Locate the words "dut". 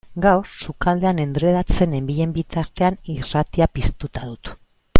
4.33-4.55